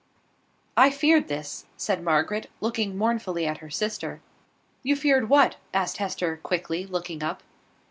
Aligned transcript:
"I 0.75 0.89
feared 0.89 1.27
this," 1.27 1.67
said 1.77 2.03
Margaret, 2.03 2.49
looking 2.59 2.97
mournfully 2.97 3.45
at 3.45 3.59
her 3.59 3.69
sister. 3.69 4.19
"You 4.81 4.95
feared 4.95 5.29
what?" 5.29 5.57
asked 5.75 5.97
Hester, 5.97 6.37
quickly, 6.41 6.87
looking 6.87 7.21
up. 7.21 7.43